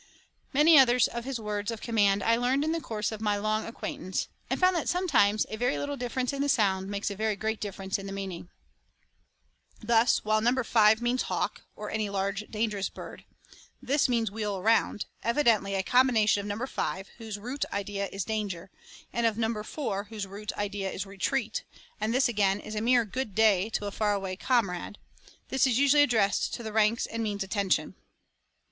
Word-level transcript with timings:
Many 0.51 0.79
others 0.79 1.07
of 1.07 1.25
his 1.25 1.39
words 1.39 1.69
of 1.69 1.79
command 1.79 2.23
I 2.23 2.35
learned 2.35 2.63
in 2.63 2.71
the 2.71 2.81
course 2.81 3.11
of 3.11 3.21
my 3.21 3.37
long 3.37 3.67
acquaintance, 3.67 4.29
and 4.49 4.59
found 4.59 4.75
that 4.75 4.89
sometimes 4.89 5.45
a 5.47 5.57
very 5.57 5.77
little 5.77 5.95
difference 5.95 6.33
in 6.33 6.41
the 6.41 6.49
sound 6.49 6.87
makes 6.89 7.11
a 7.11 7.15
very 7.15 7.35
great 7.35 7.59
difference 7.59 7.99
in 7.99 8.11
meaning. 8.11 8.49
Thus 9.79 10.25
while 10.25 10.41
No. 10.41 10.63
5 10.63 11.03
means 11.03 11.21
hawk, 11.21 11.65
or 11.75 11.91
any 11.91 12.09
large, 12.09 12.49
dangerous 12.49 12.89
bird, 12.89 13.25
this 13.79 14.09
means 14.09 14.31
'wheel 14.31 14.57
around,' 14.57 15.05
evidently 15.21 15.75
a 15.75 15.83
combination 15.83 16.49
of 16.51 16.57
No. 16.57 16.65
5, 16.65 17.07
whose 17.19 17.37
root 17.37 17.63
idea 17.71 18.07
is 18.11 18.25
danger, 18.25 18.71
and 19.13 19.27
of 19.27 19.37
No. 19.37 19.61
4, 19.61 20.05
whose 20.05 20.25
root 20.25 20.51
idea 20.53 20.89
is 20.89 21.05
retreat, 21.05 21.63
and 21.99 22.11
this 22.11 22.27
again 22.27 22.59
is 22.59 22.73
a 22.73 22.81
mere 22.81 23.05
'good 23.05 23.35
day,' 23.35 23.69
to 23.73 23.85
a 23.85 23.91
far 23.91 24.15
away 24.15 24.35
comrade. 24.35 24.97
This 25.49 25.67
is 25.67 25.77
usually 25.77 26.01
addressed 26.01 26.55
to 26.55 26.63
the 26.63 26.73
ranks 26.73 27.05
and 27.05 27.21
means 27.21 27.43
'attention.' 27.43 27.93